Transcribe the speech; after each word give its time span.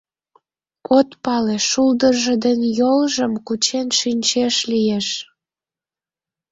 От 0.97 1.09
пале, 1.23 1.57
шулдыржо 1.69 2.35
ден 2.45 2.59
йолжым 2.79 3.33
кучен 3.47 3.87
шинчеш 3.99 4.55
лиеш. 4.71 5.07